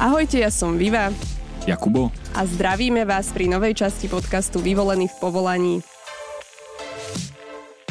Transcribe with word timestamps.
Ahojte, 0.00 0.40
ja 0.40 0.48
som 0.48 0.80
Viva. 0.80 1.12
Jakubo. 1.68 2.08
A 2.32 2.48
zdravíme 2.48 3.04
vás 3.04 3.36
pri 3.36 3.52
novej 3.52 3.84
časti 3.84 4.08
podcastu 4.08 4.56
Vyvolený 4.56 5.12
v 5.12 5.16
povolaní. 5.20 5.74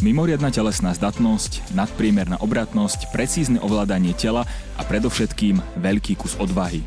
Mimoriadna 0.01 0.49
telesná 0.49 0.89
zdatnosť, 0.97 1.69
nadpriemerná 1.77 2.41
obratnosť, 2.41 3.13
precízne 3.13 3.61
ovládanie 3.61 4.17
tela 4.17 4.41
a 4.73 4.81
predovšetkým 4.89 5.61
veľký 5.77 6.17
kus 6.17 6.33
odvahy. 6.41 6.81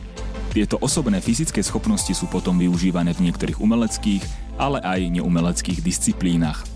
Tieto 0.51 0.83
osobné 0.83 1.23
fyzické 1.23 1.63
schopnosti 1.63 2.11
sú 2.11 2.27
potom 2.27 2.59
využívané 2.59 3.15
v 3.15 3.31
niektorých 3.31 3.63
umeleckých, 3.63 4.27
ale 4.59 4.83
aj 4.83 5.23
neumeleckých 5.23 5.87
disciplínach. 5.87 6.67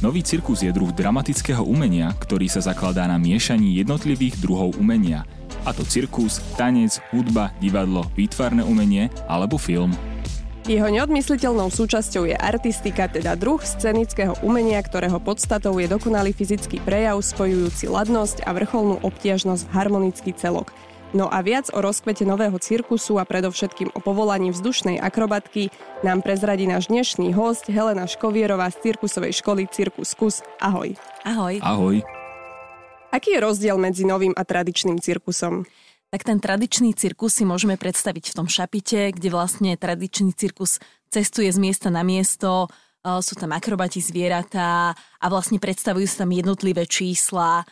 Nový 0.00 0.24
cirkus 0.24 0.64
je 0.64 0.72
druh 0.72 0.88
dramatického 0.96 1.60
umenia, 1.60 2.08
ktorý 2.16 2.48
sa 2.48 2.64
zakladá 2.64 3.04
na 3.04 3.20
miešaní 3.20 3.76
jednotlivých 3.84 4.40
druhov 4.40 4.80
umenia– 4.80 5.28
a 5.62 5.70
to 5.74 5.86
cirkus, 5.86 6.42
tanec, 6.58 6.98
hudba, 7.10 7.54
divadlo, 7.62 8.06
výtvarné 8.18 8.66
umenie 8.66 9.10
alebo 9.30 9.58
film. 9.58 9.94
Jeho 10.62 10.86
neodmysliteľnou 10.86 11.74
súčasťou 11.74 12.30
je 12.30 12.38
artistika, 12.38 13.10
teda 13.10 13.34
druh 13.34 13.58
scenického 13.58 14.38
umenia, 14.46 14.78
ktorého 14.78 15.18
podstatou 15.18 15.74
je 15.82 15.90
dokonalý 15.90 16.30
fyzický 16.30 16.78
prejav 16.86 17.18
spojujúci 17.18 17.90
ladnosť 17.90 18.46
a 18.46 18.54
vrcholnú 18.54 19.02
obtiažnosť 19.02 19.66
v 19.66 19.74
harmonický 19.74 20.30
celok. 20.30 20.70
No 21.12 21.26
a 21.26 21.42
viac 21.42 21.66
o 21.74 21.82
rozkvete 21.82 22.22
nového 22.22 22.56
cirkusu 22.62 23.18
a 23.18 23.26
predovšetkým 23.26 23.90
o 23.92 23.98
povolaní 24.00 24.54
vzdušnej 24.54 25.02
akrobatky 25.02 25.68
nám 26.06 26.22
prezradí 26.22 26.64
náš 26.64 26.88
dnešný 26.88 27.34
host 27.34 27.66
Helena 27.66 28.06
Škovierová 28.06 28.70
z 28.70 28.86
cirkusovej 28.86 29.34
školy 29.36 29.66
Cirkus 29.66 30.14
Kus. 30.14 30.46
Ahoj. 30.62 30.94
Ahoj. 31.26 31.58
Ahoj. 31.58 32.21
Aký 33.12 33.36
je 33.36 33.44
rozdiel 33.44 33.76
medzi 33.76 34.08
novým 34.08 34.32
a 34.32 34.40
tradičným 34.40 34.96
cirkusom? 34.96 35.68
Tak 36.08 36.24
ten 36.24 36.40
tradičný 36.40 36.96
cirkus 36.96 37.36
si 37.36 37.44
môžeme 37.44 37.76
predstaviť 37.76 38.32
v 38.32 38.36
tom 38.40 38.48
šapite, 38.48 39.12
kde 39.12 39.28
vlastne 39.28 39.76
tradičný 39.76 40.32
cirkus 40.32 40.80
cestuje 41.12 41.52
z 41.52 41.60
miesta 41.60 41.92
na 41.92 42.00
miesto, 42.08 42.64
e, 42.64 42.68
sú 43.20 43.36
tam 43.36 43.52
akrobati 43.52 44.00
zvieratá 44.00 44.96
a 44.96 45.26
vlastne 45.28 45.60
predstavujú 45.60 46.08
sa 46.08 46.24
tam 46.24 46.32
jednotlivé 46.32 46.88
čísla 46.88 47.60
e, 47.60 47.64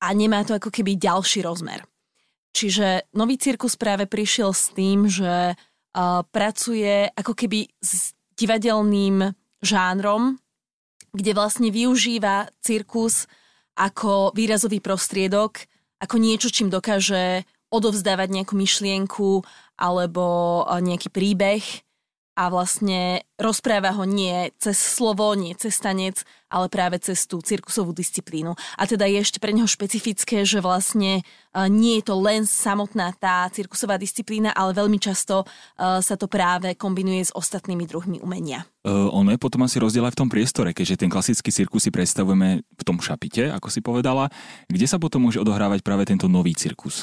a 0.00 0.08
nemá 0.16 0.48
to 0.48 0.56
ako 0.56 0.72
keby 0.72 0.96
ďalší 0.96 1.44
rozmer. 1.44 1.84
Čiže 2.56 3.12
nový 3.12 3.36
cirkus 3.36 3.76
práve 3.76 4.08
prišiel 4.08 4.56
s 4.56 4.72
tým, 4.72 5.12
že 5.12 5.52
e, 5.52 5.54
pracuje 6.32 7.12
ako 7.12 7.36
keby 7.36 7.68
s 7.84 8.16
divadelným 8.40 9.36
žánrom, 9.60 10.40
kde 11.12 11.32
vlastne 11.36 11.68
využíva 11.68 12.48
cirkus 12.64 13.28
ako 13.76 14.32
výrazový 14.32 14.80
prostriedok, 14.80 15.68
ako 16.00 16.16
niečo, 16.16 16.48
čím 16.48 16.72
dokáže 16.72 17.44
odovzdávať 17.68 18.28
nejakú 18.32 18.54
myšlienku 18.56 19.44
alebo 19.76 20.24
e, 20.64 20.80
nejaký 20.80 21.08
príbeh 21.12 21.64
a 22.36 22.52
vlastne 22.52 23.24
rozpráva 23.40 23.96
ho 23.96 24.04
nie 24.04 24.52
cez 24.60 24.76
slovo, 24.76 25.32
nie 25.32 25.56
cez 25.56 25.80
tanec, 25.80 26.20
ale 26.52 26.68
práve 26.68 27.00
cez 27.00 27.24
tú 27.24 27.40
cirkusovú 27.40 27.96
disciplínu. 27.96 28.52
A 28.76 28.82
teda 28.84 29.08
je 29.08 29.24
ešte 29.24 29.40
pre 29.40 29.56
neho 29.56 29.66
špecifické, 29.66 30.44
že 30.44 30.60
vlastne 30.60 31.20
e, 31.20 31.22
nie 31.72 31.98
je 31.98 32.12
to 32.12 32.14
len 32.20 32.44
samotná 32.44 33.16
tá 33.16 33.48
cirkusová 33.50 33.96
disciplína, 33.96 34.52
ale 34.52 34.76
veľmi 34.76 35.00
často 35.00 35.42
e, 35.42 35.46
sa 36.04 36.14
to 36.14 36.28
práve 36.28 36.76
kombinuje 36.76 37.24
s 37.24 37.34
ostatnými 37.34 37.88
druhmi 37.88 38.20
umenia. 38.20 38.68
Uh, 38.86 39.10
ono 39.10 39.34
je 39.34 39.42
potom 39.42 39.66
asi 39.66 39.82
rozdiel 39.82 40.06
aj 40.06 40.14
v 40.14 40.20
tom 40.22 40.30
priestore, 40.30 40.70
keďže 40.70 41.02
ten 41.02 41.10
klasický 41.10 41.50
cirkus 41.50 41.82
si 41.82 41.90
predstavujeme 41.90 42.62
v 42.62 42.82
tom 42.86 43.02
šapite, 43.02 43.50
ako 43.50 43.66
si 43.66 43.82
povedala. 43.82 44.30
Kde 44.70 44.86
sa 44.86 45.02
potom 45.02 45.26
môže 45.26 45.42
odohrávať 45.42 45.82
práve 45.82 46.06
tento 46.06 46.30
nový 46.30 46.54
cirkus? 46.54 47.02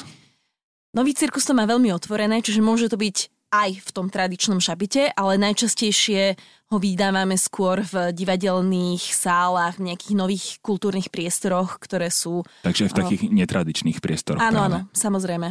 Nový 0.94 1.12
cirkus 1.12 1.42
to 1.42 1.52
má 1.52 1.66
veľmi 1.66 1.90
otvorené, 1.90 2.38
čiže 2.38 2.62
môže 2.62 2.86
to 2.86 2.94
byť 2.94 3.33
aj 3.54 3.70
v 3.78 3.90
tom 3.94 4.10
tradičnom 4.10 4.58
šapite, 4.58 5.14
ale 5.14 5.38
najčastejšie 5.38 6.34
ho 6.74 6.76
vydávame 6.82 7.38
skôr 7.38 7.86
v 7.86 8.10
divadelných 8.10 9.14
sálach, 9.14 9.78
v 9.78 9.94
nejakých 9.94 10.14
nových 10.18 10.44
kultúrnych 10.58 11.12
priestoroch, 11.12 11.78
ktoré 11.78 12.10
sú... 12.10 12.42
Takže 12.66 12.90
v 12.90 12.94
takých 12.98 13.22
uh, 13.28 13.30
netradičných 13.30 14.02
priestoroch. 14.02 14.42
Áno, 14.42 14.58
práve. 14.58 14.66
áno, 14.66 14.78
samozrejme. 14.90 15.48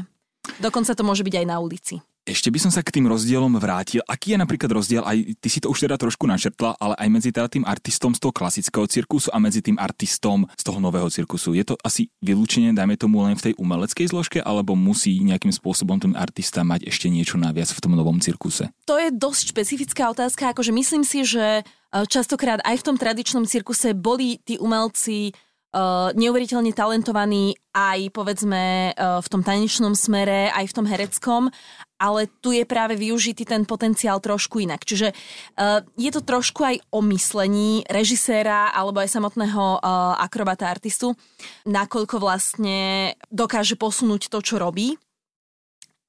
Dokonca 0.60 0.92
to 0.92 1.08
môže 1.08 1.24
byť 1.24 1.36
aj 1.40 1.46
na 1.48 1.58
ulici. 1.64 2.04
Ešte 2.24 2.48
by 2.48 2.56
som 2.56 2.72
sa 2.72 2.80
k 2.80 2.96
tým 2.96 3.12
rozdielom 3.12 3.60
vrátil. 3.60 4.00
Aký 4.08 4.32
je 4.32 4.40
napríklad 4.40 4.72
rozdiel, 4.72 5.04
aj 5.04 5.44
ty 5.44 5.48
si 5.52 5.60
to 5.60 5.68
už 5.68 5.84
teda 5.84 6.00
trošku 6.00 6.24
načrtla, 6.24 6.72
ale 6.80 6.96
aj 6.96 7.10
medzi 7.12 7.36
teda 7.36 7.52
tým 7.52 7.68
artistom 7.68 8.16
z 8.16 8.24
toho 8.24 8.32
klasického 8.32 8.88
cirkusu 8.88 9.28
a 9.36 9.44
medzi 9.44 9.60
tým 9.60 9.76
artistom 9.76 10.48
z 10.56 10.64
toho 10.64 10.80
nového 10.80 11.12
cirkusu? 11.12 11.52
Je 11.52 11.68
to 11.68 11.76
asi 11.84 12.08
vylúčenie, 12.24 12.72
dajme 12.72 12.96
tomu 12.96 13.28
len 13.28 13.36
v 13.36 13.52
tej 13.52 13.54
umeleckej 13.60 14.08
zložke, 14.08 14.40
alebo 14.40 14.72
musí 14.72 15.20
nejakým 15.20 15.52
spôsobom 15.52 16.00
ten 16.00 16.16
artista 16.16 16.64
mať 16.64 16.88
ešte 16.88 17.12
niečo 17.12 17.36
naviac 17.36 17.68
v 17.68 17.82
tom 17.84 17.92
novom 17.92 18.16
cirkuse? 18.24 18.72
To 18.88 18.96
je 18.96 19.12
dosť 19.12 19.44
špecifická 19.52 20.08
otázka, 20.08 20.56
akože 20.56 20.72
myslím 20.72 21.04
si, 21.04 21.28
že 21.28 21.60
e, 21.60 21.62
častokrát 22.08 22.64
aj 22.64 22.80
v 22.80 22.86
tom 22.88 22.96
tradičnom 22.96 23.44
cirkuse 23.44 23.92
boli 23.92 24.40
tí 24.40 24.56
umelci 24.56 25.36
Uh, 25.74 26.14
neuveriteľne 26.14 26.70
talentovaní 26.70 27.58
aj 27.74 28.14
povedzme 28.14 28.94
uh, 28.94 29.18
v 29.18 29.26
tom 29.26 29.42
tanečnom 29.42 29.98
smere, 29.98 30.54
aj 30.54 30.70
v 30.70 30.76
tom 30.78 30.86
hereckom, 30.86 31.50
ale 32.04 32.28
tu 32.44 32.52
je 32.52 32.68
práve 32.68 33.00
využitý 33.00 33.48
ten 33.48 33.64
potenciál 33.64 34.20
trošku 34.20 34.60
inak. 34.60 34.84
Čiže 34.84 35.16
uh, 35.16 35.80
je 35.96 36.12
to 36.12 36.20
trošku 36.20 36.68
aj 36.68 36.76
o 36.92 37.00
myslení 37.08 37.88
režiséra 37.88 38.76
alebo 38.76 39.00
aj 39.00 39.16
samotného 39.16 39.80
uh, 39.80 40.20
akrobata 40.20 40.68
artistu, 40.68 41.16
nakoľko 41.64 42.20
vlastne 42.20 43.16
dokáže 43.32 43.80
posunúť 43.80 44.28
to, 44.28 44.44
čo 44.44 44.60
robí. 44.60 45.00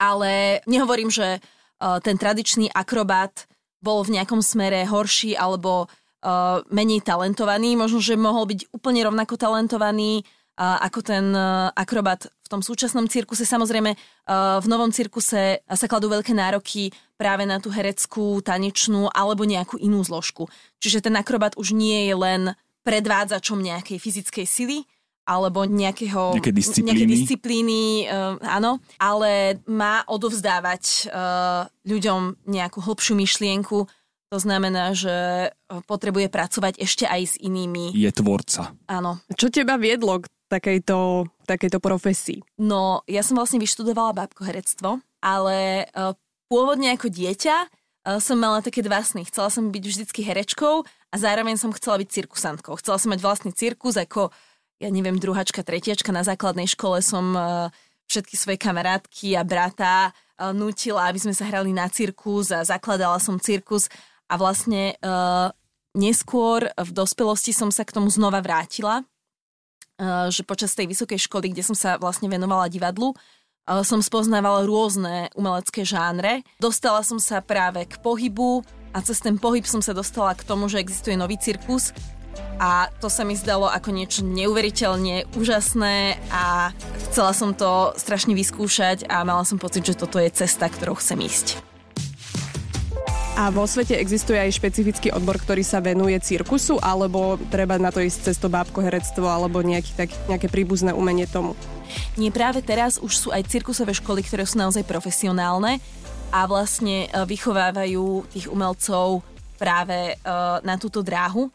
Ale 0.03 0.59
nehovorím, 0.67 1.15
že 1.15 1.39
uh, 1.39 2.03
ten 2.03 2.19
tradičný 2.19 2.75
akrobat 2.75 3.47
bol 3.79 4.03
v 4.03 4.19
nejakom 4.19 4.43
smere 4.43 4.83
horší 4.91 5.39
alebo 5.39 5.87
uh, 5.87 6.59
menej 6.75 7.07
talentovaný, 7.07 7.79
možno, 7.79 8.03
že 8.03 8.19
mohol 8.19 8.51
byť 8.51 8.75
úplne 8.75 9.07
rovnako 9.07 9.39
talentovaný 9.39 10.27
uh, 10.59 10.83
ako 10.83 11.01
ten 11.07 11.31
uh, 11.31 11.71
akrobat 11.71 12.35
tom 12.55 12.63
súčasnom 12.63 13.11
cirkuse. 13.11 13.43
Samozrejme, 13.43 13.91
uh, 13.91 14.63
v 14.63 14.67
novom 14.71 14.95
cirkuse 14.95 15.67
sa 15.67 15.87
kladú 15.91 16.07
veľké 16.07 16.31
nároky 16.31 16.95
práve 17.19 17.43
na 17.43 17.59
tú 17.59 17.75
hereckú, 17.75 18.39
tanečnú 18.39 19.11
alebo 19.11 19.43
nejakú 19.43 19.83
inú 19.83 20.07
zložku. 20.07 20.47
Čiže 20.79 21.11
ten 21.11 21.19
akrobat 21.19 21.59
už 21.59 21.75
nie 21.75 22.07
je 22.07 22.15
len 22.15 22.43
predvádzačom 22.87 23.59
nejakej 23.59 23.99
fyzickej 23.99 24.47
sily, 24.47 24.79
alebo 25.25 25.65
nejakého, 25.65 26.37
nejaké 26.37 26.53
disciplíny, 26.53 26.89
nejaké 26.93 27.07
disciplíny 27.09 27.81
uh, 28.05 28.37
áno, 28.45 28.77
ale 29.01 29.57
má 29.65 30.05
odovzdávať 30.05 31.09
uh, 31.09 31.65
ľuďom 31.89 32.45
nejakú 32.45 32.85
hlbšiu 32.85 33.17
myšlienku, 33.17 33.89
to 34.35 34.43
znamená, 34.43 34.91
že 34.99 35.15
potrebuje 35.87 36.27
pracovať 36.27 36.83
ešte 36.83 37.07
aj 37.07 37.23
s 37.23 37.35
inými. 37.39 37.95
Je 37.95 38.11
tvorca. 38.11 38.75
Áno. 38.91 39.23
Čo 39.31 39.47
teba 39.47 39.79
viedlo 39.79 40.19
k 40.19 40.27
takejto, 40.55 41.27
takejto 41.51 41.79
profesii? 41.83 42.39
No, 42.63 43.03
ja 43.11 43.27
som 43.27 43.35
vlastne 43.35 43.59
vyštudovala 43.59 44.15
bábkoherectvo, 44.15 45.03
ale 45.19 45.89
uh, 45.91 46.15
pôvodne 46.47 46.95
ako 46.95 47.11
dieťa 47.11 47.57
uh, 47.67 48.23
som 48.23 48.39
mala 48.39 48.63
také 48.63 48.87
dva 48.87 49.03
sny. 49.03 49.27
Chcela 49.27 49.51
som 49.51 49.75
byť 49.75 49.85
vždycky 49.85 50.23
herečkou 50.23 50.87
a 50.87 51.15
zároveň 51.19 51.59
som 51.59 51.75
chcela 51.75 51.99
byť 51.99 52.09
cirkusantkou. 52.09 52.79
Chcela 52.79 52.99
som 53.03 53.11
mať 53.11 53.21
vlastný 53.21 53.51
cirkus 53.51 53.99
ako, 53.99 54.31
ja 54.79 54.89
neviem, 54.95 55.19
druhačka, 55.19 55.67
tretiačka 55.67 56.15
na 56.15 56.23
základnej 56.23 56.71
škole 56.71 57.03
som 57.03 57.35
uh, 57.35 57.69
všetky 58.07 58.39
svoje 58.39 58.59
kamarátky 58.63 59.35
a 59.35 59.43
brata 59.43 60.11
uh, 60.11 60.55
nutila, 60.55 61.11
aby 61.11 61.19
sme 61.19 61.35
sa 61.35 61.51
hrali 61.51 61.75
na 61.75 61.91
cirkus 61.91 62.55
a 62.55 62.63
zakladala 62.63 63.19
som 63.19 63.43
cirkus 63.43 63.91
a 64.31 64.39
vlastne 64.39 64.95
uh, 65.03 65.51
neskôr 65.95 66.67
v 66.75 66.91
dospelosti 66.91 67.55
som 67.55 67.71
sa 67.71 67.87
k 67.87 67.95
tomu 67.95 68.11
znova 68.11 68.43
vrátila, 68.43 69.07
že 70.31 70.43
počas 70.43 70.75
tej 70.75 70.91
vysokej 70.91 71.21
školy, 71.31 71.55
kde 71.55 71.63
som 71.63 71.77
sa 71.79 71.97
vlastne 71.97 72.27
venovala 72.27 72.67
divadlu, 72.67 73.15
uh, 73.15 73.83
som 73.85 74.05
spoznávala 74.05 74.69
rôzne 74.69 75.33
umelecké 75.33 75.89
žánre. 75.89 76.45
Dostala 76.61 77.01
som 77.01 77.17
sa 77.17 77.41
práve 77.41 77.89
k 77.89 77.97
pohybu 78.01 78.61
a 78.93 79.01
cez 79.01 79.19
ten 79.25 79.41
pohyb 79.41 79.65
som 79.65 79.81
sa 79.81 79.97
dostala 79.97 80.37
k 80.37 80.45
tomu, 80.45 80.69
že 80.69 80.81
existuje 80.81 81.17
nový 81.17 81.41
cirkus 81.41 81.97
a 82.59 82.91
to 83.03 83.11
sa 83.11 83.23
mi 83.27 83.35
zdalo 83.35 83.67
ako 83.67 83.91
niečo 83.95 84.23
neuveriteľne 84.27 85.31
úžasné 85.35 86.19
a 86.31 86.71
chcela 87.11 87.33
som 87.35 87.55
to 87.55 87.95
strašne 87.99 88.35
vyskúšať 88.35 89.07
a 89.11 89.23
mala 89.27 89.43
som 89.47 89.59
pocit, 89.59 89.87
že 89.87 89.99
toto 89.99 90.19
je 90.19 90.31
cesta, 90.31 90.71
ktorou 90.71 90.99
chcem 90.99 91.19
ísť. 91.23 91.74
A 93.35 93.51
vo 93.51 93.67
svete 93.67 93.99
existuje 93.99 94.39
aj 94.39 94.63
špecifický 94.63 95.11
odbor, 95.11 95.43
ktorý 95.43 95.67
sa 95.67 95.83
venuje 95.83 96.15
cirkusu, 96.23 96.79
alebo 96.79 97.35
treba 97.51 97.75
na 97.83 97.91
to 97.91 97.99
ísť 97.99 98.31
cez 98.31 98.37
to 98.39 98.47
bábkoherectvo, 98.47 99.27
alebo 99.27 99.59
nejaký, 99.59 99.91
tak, 99.99 100.15
nejaké 100.31 100.47
príbuzné 100.47 100.95
umenie 100.95 101.27
tomu? 101.27 101.59
Nie, 102.15 102.31
práve 102.31 102.63
teraz 102.63 102.95
už 103.03 103.11
sú 103.11 103.29
aj 103.35 103.51
cirkusové 103.51 103.91
školy, 103.91 104.23
ktoré 104.23 104.47
sú 104.47 104.63
naozaj 104.63 104.87
profesionálne 104.87 105.83
a 106.31 106.47
vlastne 106.47 107.11
e, 107.11 107.27
vychovávajú 107.27 108.31
tých 108.31 108.47
umelcov 108.47 109.27
práve 109.55 110.19
uh, 110.27 110.59
na 110.67 110.75
túto 110.75 110.99
dráhu. 111.01 111.47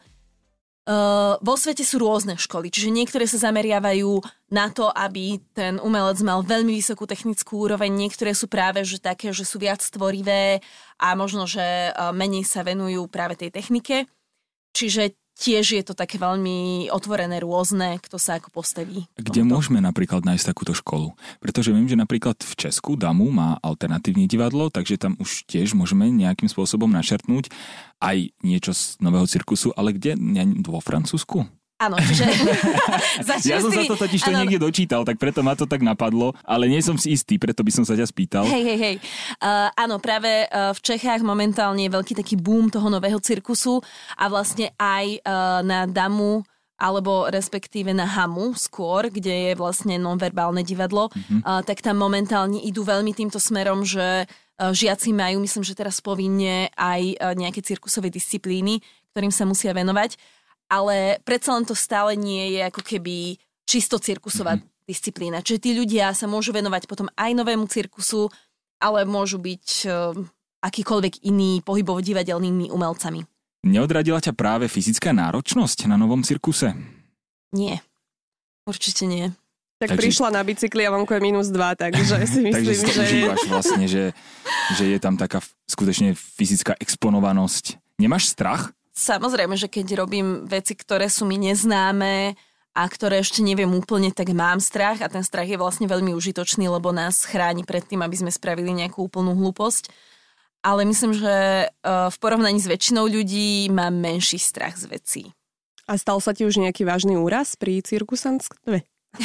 Vo 1.38 1.54
svete 1.54 1.86
sú 1.86 2.02
rôzne 2.02 2.34
školy, 2.34 2.66
čiže 2.66 2.90
niektoré 2.90 3.22
sa 3.22 3.38
zameriavajú 3.38 4.10
na 4.50 4.74
to, 4.74 4.90
aby 4.90 5.38
ten 5.54 5.78
umelec 5.78 6.18
mal 6.26 6.42
veľmi 6.42 6.74
vysokú 6.74 7.06
technickú 7.06 7.62
úroveň, 7.62 7.94
niektoré 7.94 8.34
sú 8.34 8.50
práve 8.50 8.82
že 8.82 8.98
také, 8.98 9.30
že 9.30 9.46
sú 9.46 9.62
viac 9.62 9.78
tvorivé 9.78 10.58
a 10.98 11.14
možno, 11.14 11.46
že 11.46 11.62
uh, 11.62 12.10
menej 12.10 12.42
sa 12.42 12.66
venujú 12.66 13.06
práve 13.06 13.38
tej 13.38 13.54
technike. 13.54 14.10
Čiže 14.74 15.14
tiež 15.40 15.80
je 15.80 15.82
to 15.82 15.96
také 15.96 16.20
veľmi 16.20 16.92
otvorené 16.92 17.40
rôzne, 17.40 17.96
kto 18.04 18.20
sa 18.20 18.36
ako 18.36 18.52
postaví. 18.52 19.08
Kde 19.16 19.40
tomto. 19.40 19.52
môžeme 19.56 19.80
napríklad 19.80 20.28
nájsť 20.28 20.44
takúto 20.52 20.76
školu? 20.76 21.16
Pretože 21.40 21.72
viem, 21.72 21.88
že 21.88 21.96
napríklad 21.96 22.36
v 22.36 22.52
Česku 22.60 23.00
Damu 23.00 23.32
má 23.32 23.56
alternatívne 23.64 24.28
divadlo, 24.28 24.68
takže 24.68 25.00
tam 25.00 25.16
už 25.16 25.48
tiež 25.48 25.72
môžeme 25.72 26.12
nejakým 26.12 26.52
spôsobom 26.52 26.92
našertnúť 26.92 27.48
aj 28.04 28.36
niečo 28.44 28.76
z 28.76 29.00
nového 29.00 29.24
cirkusu, 29.24 29.72
ale 29.72 29.96
kde? 29.96 30.20
Vo 30.60 30.84
Francúzsku? 30.84 31.59
Áno, 31.80 31.96
čiže... 31.96 32.28
ja 33.48 33.56
som 33.56 33.72
sa 33.72 33.88
to 33.88 33.96
totiž 33.96 34.20
to 34.20 34.36
niekde 34.36 34.60
dočítal, 34.60 35.00
tak 35.00 35.16
preto 35.16 35.40
ma 35.40 35.56
to 35.56 35.64
tak 35.64 35.80
napadlo, 35.80 36.36
ale 36.44 36.68
nie 36.68 36.84
som 36.84 37.00
si 37.00 37.16
istý, 37.16 37.40
preto 37.40 37.64
by 37.64 37.72
som 37.72 37.84
sa 37.88 37.96
ťa 37.96 38.04
spýtal. 38.04 38.44
Hej, 38.44 38.62
hej, 38.68 38.78
hej. 38.78 38.96
Uh, 39.40 39.72
áno, 39.72 39.96
práve 39.96 40.44
uh, 40.52 40.76
v 40.76 40.80
Čechách 40.84 41.24
momentálne 41.24 41.88
je 41.88 41.94
veľký 41.96 42.12
taký 42.20 42.36
boom 42.36 42.68
toho 42.68 42.92
nového 42.92 43.16
cirkusu 43.24 43.80
a 44.20 44.28
vlastne 44.28 44.76
aj 44.76 45.24
uh, 45.24 45.64
na 45.64 45.88
Damu 45.88 46.44
alebo 46.80 47.28
respektíve 47.28 47.92
na 47.92 48.08
Hamu 48.08 48.56
skôr, 48.56 49.12
kde 49.12 49.32
je 49.32 49.52
vlastne 49.52 50.00
nonverbálne 50.00 50.64
divadlo, 50.64 51.12
mm-hmm. 51.12 51.40
uh, 51.44 51.60
tak 51.60 51.84
tam 51.84 52.00
momentálne 52.00 52.56
idú 52.60 52.84
veľmi 52.84 53.12
týmto 53.12 53.36
smerom, 53.36 53.84
že 53.84 54.24
uh, 54.24 54.72
žiaci 54.72 55.12
majú, 55.12 55.44
myslím, 55.44 55.64
že 55.64 55.76
teraz 55.76 56.00
povinne 56.00 56.72
aj 56.76 57.02
uh, 57.20 57.36
nejaké 57.36 57.60
cirkusové 57.60 58.08
disciplíny, 58.08 58.80
ktorým 59.12 59.32
sa 59.32 59.44
musia 59.44 59.76
venovať 59.76 60.16
ale 60.70 61.18
predsa 61.26 61.58
len 61.58 61.66
to 61.66 61.74
stále 61.74 62.14
nie 62.14 62.54
je 62.54 62.60
ako 62.62 62.80
keby 62.86 63.34
čisto 63.66 63.98
cirkusová 63.98 64.56
mm-hmm. 64.56 64.86
disciplína. 64.86 65.42
Čiže 65.42 65.58
tí 65.58 65.70
ľudia 65.74 66.14
sa 66.14 66.30
môžu 66.30 66.54
venovať 66.54 66.86
potom 66.86 67.10
aj 67.18 67.30
novému 67.34 67.66
cirkusu, 67.66 68.30
ale 68.78 69.02
môžu 69.02 69.42
byť 69.42 69.66
uh, 69.90 70.14
akýkoľvek 70.62 71.26
iní 71.26 71.60
pohybovo-divadelnými 71.66 72.70
umelcami. 72.70 73.26
Neodradila 73.66 74.24
ťa 74.24 74.32
práve 74.32 74.72
fyzická 74.72 75.12
náročnosť 75.12 75.84
na 75.84 76.00
novom 76.00 76.24
cirkuse? 76.24 76.72
Nie. 77.52 77.84
Určite 78.64 79.04
nie. 79.04 79.28
Tak 79.80 79.96
takže... 79.96 80.00
prišla 80.00 80.28
na 80.32 80.44
bicykli 80.44 80.84
a 80.84 80.92
vonku 80.92 81.12
je 81.16 81.20
minus 81.24 81.48
2, 81.48 81.76
takže 81.76 82.14
si 82.32 82.40
myslím, 82.44 82.52
takže 82.52 82.92
že... 82.92 83.02
užívaš 83.04 83.42
vlastne, 83.48 83.84
že, 83.88 84.04
že 84.76 84.84
je 84.92 84.98
tam 85.00 85.16
taká 85.16 85.44
skutočne 85.68 86.12
fyzická 86.16 86.76
exponovanosť. 86.80 87.80
Nemáš 88.00 88.32
strach? 88.32 88.72
Samozrejme, 89.00 89.56
že 89.56 89.72
keď 89.72 89.96
robím 89.96 90.44
veci, 90.44 90.76
ktoré 90.76 91.08
sú 91.08 91.24
mi 91.24 91.40
neznáme 91.40 92.36
a 92.76 92.82
ktoré 92.84 93.24
ešte 93.24 93.40
neviem 93.40 93.72
úplne, 93.72 94.12
tak 94.12 94.28
mám 94.36 94.60
strach 94.60 95.00
a 95.00 95.08
ten 95.08 95.24
strach 95.24 95.48
je 95.48 95.56
vlastne 95.56 95.88
veľmi 95.88 96.12
užitočný, 96.12 96.68
lebo 96.68 96.92
nás 96.92 97.24
chráni 97.24 97.64
pred 97.64 97.80
tým, 97.80 98.04
aby 98.04 98.20
sme 98.20 98.28
spravili 98.28 98.76
nejakú 98.76 99.08
úplnú 99.08 99.32
hlúposť. 99.32 99.88
Ale 100.60 100.84
myslím, 100.84 101.16
že 101.16 101.32
e, 101.32 101.66
v 102.12 102.16
porovnaní 102.20 102.60
s 102.60 102.68
väčšinou 102.68 103.08
ľudí 103.08 103.72
mám 103.72 103.96
menší 103.96 104.36
strach 104.36 104.76
z 104.76 104.92
vecí. 104.92 105.22
A 105.88 105.96
stal 105.96 106.20
sa 106.20 106.36
ti 106.36 106.44
už 106.44 106.60
nejaký 106.60 106.84
vážny 106.84 107.16
úraz 107.16 107.56
pri 107.56 107.80
cirkusantstve? 107.80 108.84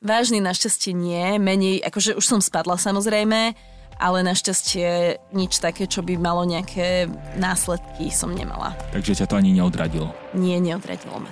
Vážny 0.00 0.38
našťastie 0.38 0.94
nie, 0.94 1.42
menej, 1.42 1.82
akože 1.84 2.14
už 2.14 2.24
som 2.24 2.40
spadla 2.40 2.78
samozrejme, 2.78 3.52
ale 3.98 4.26
našťastie 4.26 5.20
nič 5.32 5.58
také, 5.58 5.88
čo 5.88 6.02
by 6.02 6.18
malo 6.18 6.42
nejaké 6.46 7.06
následky 7.38 8.10
som 8.10 8.32
nemala. 8.32 8.74
Takže 8.92 9.24
ťa 9.24 9.26
to 9.30 9.38
ani 9.38 9.54
neodradilo? 9.54 10.12
Nie, 10.34 10.58
neodradilo 10.58 11.22
ma. 11.22 11.30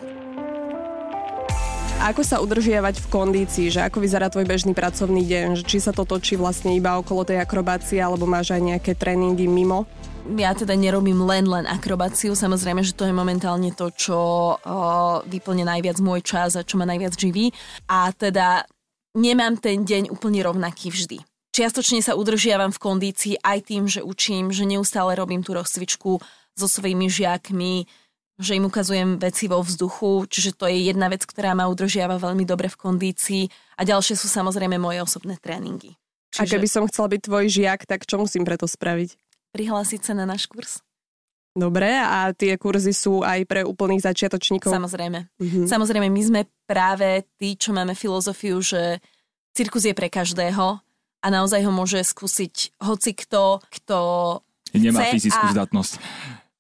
A 2.02 2.10
ako 2.10 2.26
sa 2.26 2.42
udržiavať 2.42 2.98
v 2.98 3.10
kondícii, 3.14 3.70
že 3.70 3.86
ako 3.86 4.02
vyzerá 4.02 4.26
tvoj 4.26 4.42
bežný 4.42 4.74
pracovný 4.74 5.22
deň, 5.22 5.62
že 5.62 5.62
či 5.62 5.78
sa 5.78 5.94
to 5.94 6.02
točí 6.02 6.34
vlastne 6.34 6.74
iba 6.74 6.98
okolo 6.98 7.22
tej 7.22 7.38
akrobácie, 7.38 8.02
alebo 8.02 8.26
máš 8.26 8.50
aj 8.50 8.58
nejaké 8.58 8.98
tréningy 8.98 9.46
mimo? 9.46 9.86
Ja 10.34 10.50
teda 10.50 10.74
nerobím 10.74 11.22
len 11.22 11.46
len 11.46 11.62
akrobáciu, 11.62 12.34
samozrejme, 12.34 12.82
že 12.82 12.98
to 12.98 13.06
je 13.06 13.14
momentálne 13.14 13.70
to, 13.70 13.94
čo 13.94 14.18
o, 14.18 14.58
vyplne 15.30 15.62
najviac 15.62 16.02
môj 16.02 16.26
čas 16.26 16.58
a 16.58 16.66
čo 16.66 16.74
ma 16.74 16.90
najviac 16.90 17.14
živí. 17.14 17.54
A 17.86 18.10
teda 18.10 18.66
nemám 19.14 19.62
ten 19.62 19.86
deň 19.86 20.10
úplne 20.10 20.42
rovnaký 20.42 20.90
vždy. 20.90 21.22
Čiastočne 21.52 22.00
sa 22.00 22.16
udržiavam 22.16 22.72
v 22.72 22.80
kondícii 22.80 23.34
aj 23.44 23.58
tým, 23.68 23.84
že 23.84 24.00
učím, 24.00 24.48
že 24.56 24.64
neustále 24.64 25.12
robím 25.12 25.44
tú 25.44 25.52
rozcvičku 25.52 26.16
so 26.56 26.66
svojimi 26.66 27.12
žiakmi, 27.12 27.84
že 28.40 28.56
im 28.56 28.64
ukazujem 28.64 29.20
veci 29.20 29.52
vo 29.52 29.60
vzduchu, 29.60 30.24
čiže 30.32 30.56
to 30.56 30.64
je 30.64 30.88
jedna 30.88 31.12
vec, 31.12 31.28
ktorá 31.28 31.52
ma 31.52 31.68
udržiava 31.68 32.16
veľmi 32.16 32.48
dobre 32.48 32.72
v 32.72 32.80
kondícii 32.80 33.42
a 33.76 33.84
ďalšie 33.84 34.16
sú 34.16 34.32
samozrejme 34.32 34.80
moje 34.80 35.04
osobné 35.04 35.36
tréningy. 35.36 35.92
Čiže... 36.32 36.40
A 36.40 36.52
keby 36.56 36.68
som 36.72 36.88
chcela 36.88 37.12
byť 37.12 37.20
tvoj 37.20 37.44
žiak, 37.52 37.84
tak 37.84 38.08
čo 38.08 38.16
musím 38.16 38.48
preto 38.48 38.64
spraviť? 38.64 39.20
Prihlásiť 39.52 40.00
sa 40.08 40.12
na 40.16 40.24
náš 40.24 40.48
kurz. 40.48 40.80
Dobre, 41.52 41.92
a 41.92 42.32
tie 42.32 42.56
kurzy 42.56 42.96
sú 42.96 43.20
aj 43.20 43.44
pre 43.44 43.60
úplných 43.60 44.00
začiatočníkov? 44.00 44.72
Samozrejme. 44.72 45.28
Mm-hmm. 45.36 45.64
Samozrejme, 45.68 46.08
my 46.08 46.22
sme 46.24 46.40
práve 46.64 47.28
tí, 47.36 47.60
čo 47.60 47.76
máme 47.76 47.92
filozofiu, 47.92 48.56
že 48.64 49.04
cirkus 49.52 49.84
je 49.84 49.92
pre 49.92 50.08
každého 50.08 50.80
a 51.22 51.26
naozaj 51.30 51.62
ho 51.62 51.72
môže 51.72 52.02
skúsiť 52.02 52.82
hoci 52.82 53.14
kto, 53.14 53.62
kto 53.70 53.98
Nemá 54.74 55.06
chce 55.06 55.14
fyzickú 55.16 55.46
a... 55.46 55.52
zdatnosť. 55.54 55.92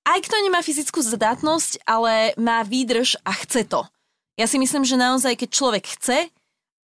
Aj 0.02 0.18
kto 0.18 0.36
nemá 0.42 0.60
fyzickú 0.62 0.98
zdatnosť, 0.98 1.86
ale 1.86 2.34
má 2.38 2.62
výdrž 2.66 3.22
a 3.22 3.32
chce 3.38 3.66
to. 3.66 3.86
Ja 4.34 4.50
si 4.50 4.58
myslím, 4.58 4.82
že 4.82 4.98
naozaj, 4.98 5.38
keď 5.38 5.48
človek 5.50 5.84
chce 5.86 6.30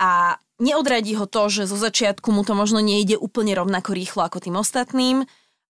a 0.03 0.41
neodradí 0.59 1.15
ho 1.15 1.29
to, 1.29 1.47
že 1.47 1.71
zo 1.71 1.79
začiatku 1.79 2.35
mu 2.35 2.43
to 2.43 2.59
možno 2.59 2.83
nejde 2.83 3.15
úplne 3.21 3.55
rovnako 3.55 3.95
rýchlo 3.95 4.27
ako 4.27 4.43
tým 4.43 4.57
ostatným, 4.59 5.23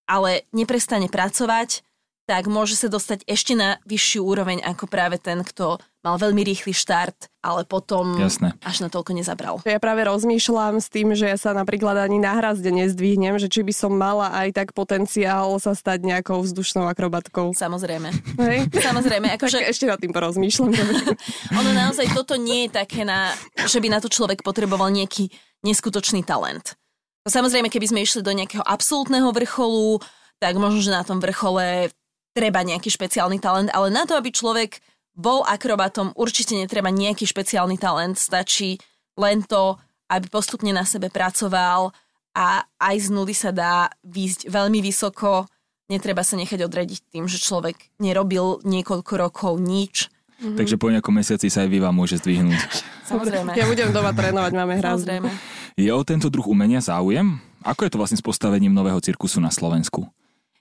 ale 0.06 0.46
neprestane 0.54 1.10
pracovať, 1.10 1.82
tak 2.26 2.50
môže 2.50 2.74
sa 2.74 2.90
dostať 2.90 3.22
ešte 3.30 3.54
na 3.54 3.78
vyššiu 3.86 4.20
úroveň 4.26 4.58
ako 4.66 4.90
práve 4.90 5.22
ten, 5.22 5.46
kto 5.46 5.78
mal 6.02 6.18
veľmi 6.18 6.42
rýchly 6.42 6.74
štart, 6.74 7.30
ale 7.42 7.62
potom 7.66 8.18
Jasné. 8.18 8.54
až 8.62 8.82
na 8.82 8.90
toľko 8.90 9.14
nezabral. 9.14 9.62
Ja 9.62 9.78
práve 9.78 10.06
rozmýšľam 10.06 10.82
s 10.82 10.90
tým, 10.90 11.14
že 11.14 11.30
ja 11.30 11.38
sa 11.38 11.54
napríklad 11.54 11.98
ani 11.98 12.18
na 12.22 12.34
hrazde 12.34 12.70
nezdvihnem, 12.70 13.38
že 13.38 13.46
či 13.46 13.62
by 13.62 13.74
som 13.74 13.94
mala 13.94 14.30
aj 14.34 14.54
tak 14.54 14.68
potenciál 14.74 15.54
sa 15.58 15.74
stať 15.74 16.02
nejakou 16.06 16.42
vzdušnou 16.42 16.86
akrobatkou. 16.90 17.54
Samozrejme. 17.54 18.10
Hej? 18.42 18.58
Samozrejme. 18.90 19.34
Akože... 19.38 19.62
Ešte 19.62 19.86
nad 19.86 19.98
tým 19.98 20.14
porozmýšľam. 20.14 20.74
ono 21.62 21.70
naozaj 21.74 22.10
toto 22.14 22.38
nie 22.38 22.66
je 22.66 22.74
také, 22.74 23.02
na, 23.02 23.34
že 23.66 23.78
by 23.78 23.90
na 23.90 23.98
to 23.98 24.06
človek 24.06 24.46
potreboval 24.46 24.90
nejaký 24.90 25.30
neskutočný 25.66 26.22
talent. 26.26 26.78
Samozrejme, 27.26 27.66
keby 27.66 27.86
sme 27.90 28.02
išli 28.06 28.22
do 28.22 28.30
nejakého 28.30 28.62
absolútneho 28.62 29.26
vrcholu, 29.34 29.98
tak 30.38 30.54
možno, 30.54 30.78
že 30.78 30.94
na 30.94 31.02
tom 31.02 31.18
vrchole 31.18 31.90
treba 32.36 32.60
nejaký 32.60 32.92
špeciálny 32.92 33.40
talent, 33.40 33.72
ale 33.72 33.88
na 33.88 34.04
to, 34.04 34.12
aby 34.12 34.28
človek 34.28 34.84
bol 35.16 35.40
akrobatom, 35.48 36.12
určite 36.12 36.52
netreba 36.52 36.92
nejaký 36.92 37.24
špeciálny 37.24 37.80
talent, 37.80 38.20
stačí 38.20 38.76
len 39.16 39.40
to, 39.40 39.80
aby 40.12 40.28
postupne 40.28 40.68
na 40.76 40.84
sebe 40.84 41.08
pracoval 41.08 41.96
a 42.36 42.68
aj 42.76 42.96
z 43.00 43.08
nuly 43.08 43.32
sa 43.32 43.48
dá 43.48 43.88
výjsť 44.04 44.52
veľmi 44.52 44.84
vysoko. 44.84 45.48
Netreba 45.88 46.20
sa 46.20 46.36
nechať 46.36 46.68
odradiť 46.68 47.16
tým, 47.16 47.24
že 47.24 47.40
človek 47.40 47.96
nerobil 47.96 48.60
niekoľko 48.60 49.12
rokov 49.16 49.56
nič. 49.56 50.12
Mm-hmm. 50.36 50.58
Takže 50.60 50.76
po 50.76 50.92
nejakom 50.92 51.16
mesiaci 51.16 51.48
sa 51.48 51.64
aj 51.64 51.72
Viva 51.72 51.88
môže 51.96 52.20
zdvihnúť. 52.20 52.60
Samozrejme. 53.10 53.56
Ja 53.56 53.64
budem 53.64 53.88
doma 53.88 54.12
trénovať, 54.12 54.52
máme 54.52 54.76
hra. 54.76 54.92
Samozrejme. 54.92 55.32
Je 55.80 55.88
o 55.88 56.02
tento 56.04 56.28
druh 56.28 56.44
umenia 56.44 56.84
záujem? 56.84 57.40
Ako 57.64 57.88
je 57.88 57.90
to 57.96 58.00
vlastne 58.00 58.20
s 58.20 58.24
postavením 58.24 58.76
nového 58.76 59.00
cirkusu 59.00 59.40
na 59.40 59.48
Slovensku? 59.48 60.04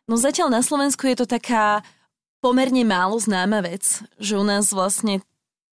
No 0.05 0.15
zatiaľ 0.21 0.53
na 0.53 0.61
Slovensku 0.61 1.09
je 1.09 1.17
to 1.17 1.25
taká 1.25 1.81
pomerne 2.37 2.85
málo 2.85 3.17
známa 3.17 3.65
vec, 3.65 4.05
že 4.21 4.37
u 4.37 4.45
nás 4.45 4.69
vlastne 4.69 5.25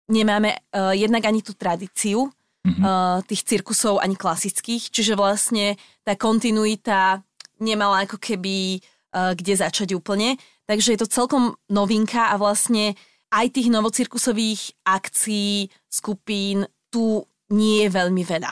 nemáme 0.07 0.55
uh, 0.55 0.95
jednak 0.95 1.27
ani 1.27 1.43
tú 1.43 1.51
tradíciu 1.51 2.31
mm-hmm. 2.63 2.83
uh, 2.83 3.19
tých 3.27 3.43
cirkusov, 3.43 4.00
ani 4.00 4.15
klasických, 4.15 4.88
čiže 4.88 5.19
vlastne 5.19 5.75
tá 6.07 6.15
kontinuita 6.15 7.19
nemala 7.59 8.07
ako 8.07 8.15
keby 8.15 8.79
uh, 8.79 9.35
kde 9.35 9.53
začať 9.59 10.00
úplne. 10.00 10.39
Takže 10.63 10.95
je 10.95 11.00
to 11.03 11.11
celkom 11.11 11.59
novinka 11.67 12.31
a 12.31 12.39
vlastne 12.39 12.95
aj 13.35 13.51
tých 13.51 13.67
novocirkusových 13.67 14.88
akcií, 14.88 15.67
skupín 15.91 16.67
tu 16.88 17.23
nie 17.51 17.83
je 17.83 17.89
veľmi 17.91 18.23
veľa. 18.23 18.51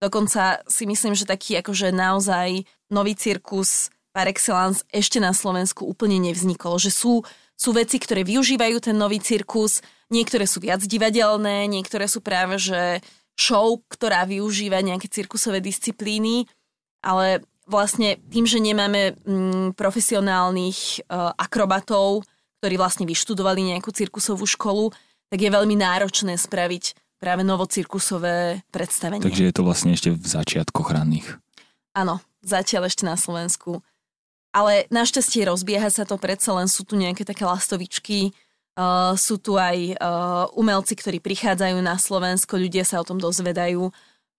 Dokonca 0.00 0.64
si 0.68 0.88
myslím, 0.88 1.12
že 1.12 1.28
taký 1.28 1.60
akože 1.60 1.92
naozaj 1.92 2.64
nový 2.88 3.12
cirkus 3.12 3.92
par 4.12 4.28
excellence 4.28 4.84
ešte 4.92 5.18
na 5.18 5.32
Slovensku 5.32 5.88
úplne 5.88 6.20
nevznikol. 6.20 6.76
Že 6.76 6.90
sú, 6.92 7.12
sú 7.56 7.70
veci, 7.72 7.96
ktoré 7.96 8.22
využívajú 8.22 8.78
ten 8.84 8.96
nový 8.96 9.18
cirkus, 9.18 9.80
niektoré 10.12 10.44
sú 10.44 10.60
viac 10.60 10.84
divadelné, 10.84 11.64
niektoré 11.66 12.04
sú 12.06 12.20
práve 12.20 12.60
že 12.60 13.00
show, 13.32 13.80
ktorá 13.88 14.28
využíva 14.28 14.84
nejaké 14.84 15.08
cirkusové 15.08 15.64
disciplíny, 15.64 16.44
ale 17.00 17.40
vlastne 17.64 18.20
tým, 18.28 18.44
že 18.44 18.60
nemáme 18.60 19.16
mm, 19.16 19.74
profesionálnych 19.74 21.08
uh, 21.08 21.32
akrobatov, 21.40 22.28
ktorí 22.60 22.76
vlastne 22.76 23.08
vyštudovali 23.08 23.74
nejakú 23.74 23.90
cirkusovú 23.90 24.44
školu, 24.44 24.92
tak 25.32 25.38
je 25.40 25.50
veľmi 25.50 25.74
náročné 25.80 26.36
spraviť 26.36 26.94
práve 27.16 27.42
novocirkusové 27.46 28.66
predstavenie. 28.68 29.24
Takže 29.24 29.48
je 29.48 29.54
to 29.54 29.64
vlastne 29.64 29.94
ešte 29.94 30.12
v 30.12 30.26
začiatkoch 30.26 30.92
ranných. 30.92 31.38
Áno, 31.94 32.18
zatiaľ 32.42 32.90
ešte 32.90 33.06
na 33.06 33.14
Slovensku. 33.14 33.80
Ale 34.52 34.84
našťastie 34.92 35.48
rozbieha 35.48 35.88
sa 35.88 36.04
to, 36.04 36.20
predsa 36.20 36.52
len 36.52 36.68
sú 36.68 36.84
tu 36.84 37.00
nejaké 37.00 37.24
také 37.24 37.48
lastovičky, 37.48 38.36
uh, 38.76 39.16
sú 39.16 39.40
tu 39.40 39.56
aj 39.56 39.96
uh, 39.96 40.44
umelci, 40.52 40.92
ktorí 40.92 41.24
prichádzajú 41.24 41.80
na 41.80 41.96
Slovensko, 41.96 42.60
ľudia 42.60 42.84
sa 42.84 43.00
o 43.00 43.06
tom 43.08 43.16
dozvedajú, 43.16 43.88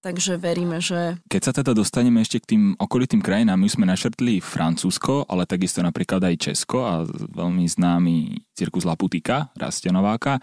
takže 0.06 0.38
veríme, 0.38 0.78
že... 0.78 1.18
Keď 1.26 1.42
sa 1.42 1.54
teda 1.58 1.74
dostaneme 1.74 2.22
ešte 2.22 2.38
k 2.46 2.50
tým 2.54 2.64
okolitým 2.78 3.26
krajinám, 3.26 3.58
my 3.58 3.66
sme 3.66 3.90
našrtli 3.90 4.38
Francúzsko, 4.38 5.26
ale 5.26 5.50
takisto 5.50 5.82
napríklad 5.82 6.22
aj 6.30 6.36
Česko 6.38 6.86
a 6.86 7.10
veľmi 7.10 7.66
známy 7.66 8.38
cirkus 8.54 8.86
Laputika, 8.86 9.50
Rastianováka. 9.58 10.38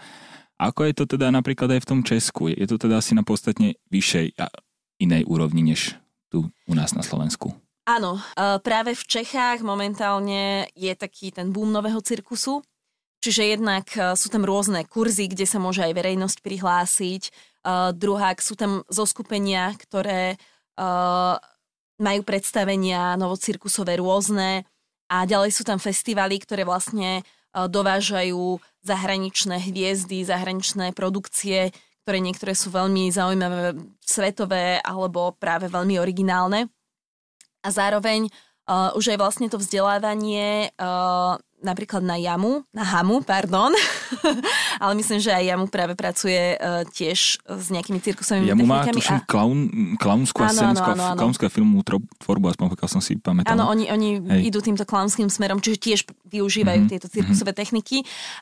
Ako 0.59 0.85
je 0.85 0.93
to 0.93 1.07
teda 1.07 1.31
napríklad 1.31 1.79
aj 1.79 1.81
v 1.81 1.89
tom 1.89 1.99
Česku? 2.03 2.51
Je 2.51 2.67
to 2.67 2.75
teda 2.75 2.99
asi 2.99 3.15
na 3.15 3.23
podstatne 3.23 3.79
vyššej 3.87 4.35
a 4.35 4.51
inej 5.01 5.25
úrovni 5.25 5.65
než 5.65 5.97
tu 6.29 6.51
u 6.69 6.73
nás 6.77 6.93
na 6.93 7.01
Slovensku? 7.01 7.55
Áno, 7.91 8.15
e, 8.15 8.21
práve 8.63 8.95
v 8.95 9.03
Čechách 9.03 9.67
momentálne 9.67 10.71
je 10.79 10.95
taký 10.95 11.35
ten 11.35 11.51
boom 11.51 11.75
nového 11.75 11.99
cirkusu, 11.99 12.63
čiže 13.19 13.59
jednak 13.59 13.83
e, 13.99 14.15
sú 14.15 14.31
tam 14.31 14.47
rôzne 14.47 14.87
kurzy, 14.87 15.27
kde 15.27 15.43
sa 15.43 15.59
môže 15.59 15.83
aj 15.83 15.91
verejnosť 15.99 16.39
prihlásiť, 16.39 17.23
e, 17.27 17.31
druhák 17.91 18.39
sú 18.39 18.55
tam 18.55 18.87
zoskupenia, 18.87 19.75
ktoré 19.75 20.39
majú 22.01 22.21
predstavenia 22.25 23.13
novocirkusové 23.13 24.01
rôzne. 24.01 24.65
A 25.11 25.29
ďalej 25.29 25.53
sú 25.53 25.61
tam 25.61 25.77
festivaly, 25.77 26.41
ktoré 26.41 26.65
vlastne 26.65 27.21
dovážajú 27.53 28.57
zahraničné 28.81 29.61
hviezdy, 29.61 30.25
zahraničné 30.25 30.97
produkcie, 30.97 31.69
ktoré 32.01 32.17
niektoré 32.17 32.57
sú 32.57 32.73
veľmi 32.73 33.13
zaujímavé, 33.13 33.77
svetové 34.01 34.81
alebo 34.81 35.37
práve 35.37 35.69
veľmi 35.69 36.01
originálne. 36.01 36.71
A 37.61 37.69
zároveň 37.69 38.27
uh, 38.67 38.93
už 38.97 39.15
aj 39.15 39.17
vlastne 39.17 39.47
to 39.49 39.57
vzdelávanie 39.61 40.73
uh, 40.77 41.37
napríklad 41.61 42.01
na 42.01 42.17
jamu, 42.17 42.65
na 42.73 42.81
hamu, 42.81 43.21
pardon, 43.21 43.69
ale 44.83 44.93
myslím, 44.97 45.21
že 45.21 45.29
aj 45.29 45.45
jamu 45.45 45.65
práve 45.69 45.93
pracuje 45.93 46.57
uh, 46.57 46.81
tiež 46.89 47.37
s 47.37 47.67
nejakými 47.69 48.01
cirkusovými 48.01 48.49
jamu 48.49 48.65
technikami. 48.65 48.81
Jamu 48.81 48.89
má, 48.89 48.97
tuším, 48.97 49.19
a... 49.21 49.25
klaun, 49.29 49.59
klaunskú 50.01 50.41
a 50.41 51.13
klaunskú 51.13 51.45
filmovú 51.53 52.01
tvorbu, 52.17 52.57
aspoň 52.57 52.65
pokiaľ 52.73 52.89
som 52.89 53.01
si 53.01 53.15
pamätal. 53.21 53.53
Áno, 53.53 53.69
oni, 53.69 53.93
oni 53.93 54.41
idú 54.41 54.59
týmto 54.59 54.83
klaunským 54.89 55.29
smerom, 55.29 55.61
čiže 55.61 55.77
tiež 55.77 55.99
využívajú 56.33 56.81
mm-hmm. 56.81 56.97
tieto 56.97 57.07
cirkusové 57.07 57.53
mm-hmm. 57.53 57.61
techniky 57.61 57.97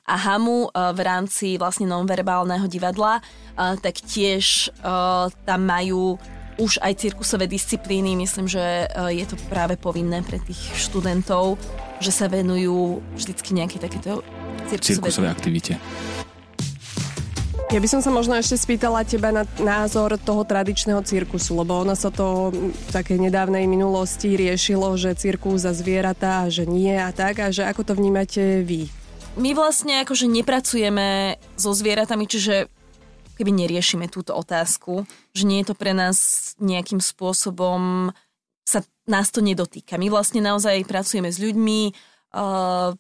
a 0.08 0.16
hamu 0.16 0.72
uh, 0.72 0.96
v 0.96 1.00
rámci 1.04 1.60
vlastne 1.60 1.92
nonverbálneho 1.92 2.72
divadla, 2.72 3.20
uh, 3.20 3.76
tak 3.84 4.00
tiež 4.00 4.72
uh, 4.80 5.28
tam 5.44 5.68
majú 5.68 6.16
už 6.60 6.84
aj 6.84 6.94
cirkusové 7.00 7.48
disciplíny, 7.48 8.20
myslím, 8.20 8.52
že 8.52 8.60
e, 8.60 8.88
je 9.24 9.26
to 9.26 9.40
práve 9.48 9.80
povinné 9.80 10.20
pre 10.22 10.44
tých 10.44 10.60
študentov, 10.76 11.56
že 12.04 12.12
sa 12.12 12.28
venujú 12.28 13.00
vždycky 13.16 13.56
nejaké 13.56 13.80
takéto 13.80 14.22
cirkusové, 14.68 15.08
cirkusové 15.10 15.28
aktivite. 15.32 15.74
Ja 17.70 17.78
by 17.78 17.86
som 17.86 18.02
sa 18.02 18.10
možno 18.10 18.34
ešte 18.34 18.58
spýtala 18.58 19.06
teba 19.06 19.30
na 19.30 19.46
názor 19.62 20.18
toho 20.18 20.42
tradičného 20.42 21.06
cirkusu, 21.06 21.54
lebo 21.54 21.86
ono 21.86 21.94
sa 21.94 22.10
to 22.10 22.50
v 22.50 22.90
takej 22.90 23.30
nedávnej 23.30 23.70
minulosti 23.70 24.34
riešilo, 24.34 24.98
že 24.98 25.14
cirkus 25.14 25.70
za 25.70 25.72
zvieratá 25.78 26.50
a 26.50 26.52
že 26.52 26.66
nie 26.66 26.98
a 26.98 27.14
tak, 27.14 27.38
a 27.38 27.54
že 27.54 27.62
ako 27.70 27.86
to 27.86 27.94
vnímate 27.94 28.66
vy? 28.66 28.90
My 29.38 29.54
vlastne 29.54 30.02
akože 30.02 30.26
nepracujeme 30.26 31.38
so 31.54 31.70
zvieratami, 31.70 32.26
čiže 32.26 32.74
keby 33.40 33.56
neriešime 33.56 34.12
túto 34.12 34.36
otázku, 34.36 35.08
že 35.32 35.48
nie 35.48 35.64
je 35.64 35.72
to 35.72 35.76
pre 35.80 35.96
nás 35.96 36.52
nejakým 36.60 37.00
spôsobom, 37.00 38.12
sa 38.68 38.84
nás 39.08 39.32
to 39.32 39.40
nedotýka. 39.40 39.96
My 39.96 40.12
vlastne 40.12 40.44
naozaj 40.44 40.84
pracujeme 40.84 41.32
s 41.32 41.40
ľuďmi, 41.40 41.80
uh, 42.36 42.92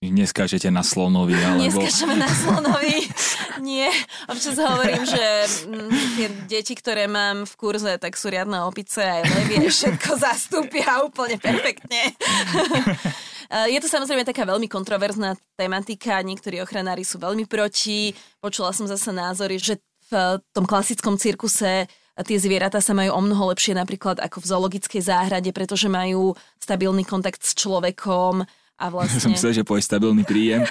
Neskážete 0.00 0.72
na 0.72 0.80
slonovi, 0.80 1.36
alebo... 1.36 1.60
Neskážeme 1.60 2.16
na 2.16 2.24
slonovi, 2.24 3.04
nie. 3.68 3.84
Občas 4.32 4.56
hovorím, 4.56 5.04
že 5.04 5.24
mm, 5.68 5.90
tie 6.16 6.26
deti, 6.48 6.72
ktoré 6.72 7.04
mám 7.04 7.44
v 7.44 7.52
kurze, 7.60 8.00
tak 8.00 8.16
sú 8.16 8.32
riadne 8.32 8.64
opice, 8.64 9.04
aj 9.04 9.28
levie, 9.28 9.68
všetko 9.68 10.16
zastúpia 10.16 11.04
úplne 11.04 11.36
perfektne. 11.36 12.16
Je 13.50 13.82
to 13.82 13.90
samozrejme 13.90 14.22
taká 14.22 14.46
veľmi 14.46 14.70
kontroverzná 14.70 15.34
tematika, 15.58 16.22
niektorí 16.22 16.62
ochranári 16.62 17.02
sú 17.02 17.18
veľmi 17.18 17.50
proti. 17.50 18.14
Počula 18.38 18.70
som 18.70 18.86
zase 18.86 19.10
názory, 19.10 19.58
že 19.58 19.82
v 20.06 20.38
tom 20.54 20.70
klasickom 20.70 21.18
cirkuse 21.18 21.90
tie 22.20 22.38
zvieratá 22.38 22.78
sa 22.78 22.94
majú 22.94 23.10
o 23.16 23.20
mnoho 23.22 23.50
lepšie 23.50 23.74
napríklad 23.74 24.22
ako 24.22 24.38
v 24.38 24.48
zoologickej 24.54 25.02
záhrade, 25.02 25.50
pretože 25.50 25.90
majú 25.90 26.38
stabilný 26.62 27.02
kontakt 27.02 27.42
s 27.42 27.58
človekom, 27.58 28.46
a 28.80 28.84
vlastne... 28.92 29.20
Som 29.20 29.36
myslel, 29.36 29.60
že 29.60 29.62
povie 29.62 29.84
stabilný 29.84 30.24
príjem. 30.24 30.64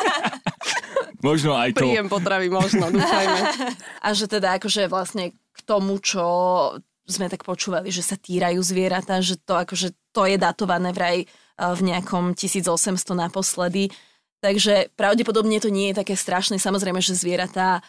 možno 1.20 1.52
aj 1.52 1.76
to. 1.76 1.84
Príjem 1.84 2.08
potravy 2.08 2.48
možno, 2.48 2.88
dúfajme. 2.88 3.40
A 4.04 4.08
že 4.16 4.24
teda 4.24 4.56
akože 4.56 4.88
vlastne 4.88 5.36
k 5.36 5.60
tomu, 5.68 6.00
čo 6.00 6.24
sme 7.04 7.28
tak 7.28 7.44
počúvali, 7.44 7.92
že 7.92 8.00
sa 8.00 8.16
týrajú 8.16 8.62
zvieratá, 8.62 9.20
že 9.20 9.36
to 9.36 9.58
akože 9.58 9.92
to 10.14 10.22
je 10.30 10.38
datované 10.38 10.94
vraj 10.94 11.26
v 11.60 11.80
nejakom 11.92 12.32
1800 12.32 12.96
naposledy. 13.12 13.92
Takže 14.40 14.88
pravdepodobne 14.96 15.60
to 15.60 15.68
nie 15.68 15.92
je 15.92 16.00
také 16.00 16.16
strašné. 16.16 16.56
Samozrejme, 16.56 17.04
že 17.04 17.12
zvieratá 17.12 17.84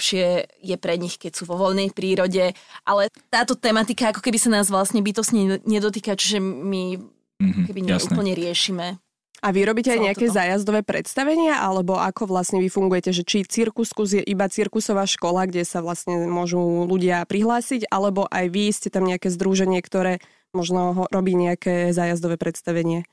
je 0.00 0.76
pre 0.80 0.96
nich, 0.96 1.20
keď 1.20 1.36
sú 1.36 1.44
vo 1.44 1.60
voľnej 1.60 1.92
prírode, 1.92 2.56
ale 2.88 3.02
táto 3.28 3.52
tematika 3.52 4.08
ako 4.08 4.24
keby 4.24 4.40
sa 4.40 4.48
nás 4.48 4.72
vlastne 4.72 5.04
bytosne 5.04 5.60
nedotýka, 5.68 6.16
čiže 6.16 6.40
my 6.40 6.96
mm-hmm, 6.96 7.64
keby 7.68 7.80
úplne 8.08 8.32
riešime. 8.32 8.96
A 9.40 9.56
vy 9.56 9.64
robíte 9.64 9.88
aj 9.88 10.04
nejaké 10.04 10.28
toto. 10.28 10.36
zájazdové 10.36 10.84
predstavenia, 10.84 11.64
alebo 11.64 11.96
ako 11.96 12.28
vlastne 12.28 12.60
vy 12.60 12.68
fungujete, 12.68 13.12
že 13.12 13.24
či 13.24 13.44
cirkuskus 13.44 14.20
je 14.20 14.22
iba 14.24 14.44
cirkusová 14.52 15.08
škola, 15.08 15.48
kde 15.48 15.64
sa 15.64 15.80
vlastne 15.80 16.28
môžu 16.28 16.60
ľudia 16.84 17.24
prihlásiť, 17.24 17.88
alebo 17.88 18.28
aj 18.28 18.46
vy 18.52 18.68
ste 18.68 18.92
tam 18.92 19.08
nejaké 19.08 19.32
združenie, 19.32 19.80
ktoré 19.80 20.20
možno 20.52 21.06
robí 21.10 21.34
nejaké 21.38 21.94
zájazdové 21.94 22.36
predstavenie? 22.36 23.06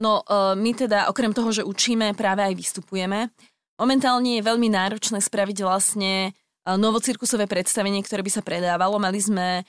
No, 0.00 0.22
e, 0.22 0.54
my 0.58 0.70
teda 0.74 1.08
okrem 1.08 1.32
toho, 1.32 1.50
že 1.52 1.62
učíme, 1.66 2.12
práve 2.18 2.42
aj 2.44 2.54
vystupujeme. 2.56 3.30
Momentálne 3.78 4.38
je 4.38 4.46
veľmi 4.46 4.68
náročné 4.68 5.22
spraviť 5.22 5.58
vlastne 5.64 6.12
e, 6.28 6.30
novocirkusové 6.66 7.46
predstavenie, 7.46 8.02
ktoré 8.04 8.20
by 8.26 8.32
sa 8.32 8.42
predávalo. 8.44 8.98
Mali 8.98 9.22
sme 9.22 9.46
e, 9.60 9.62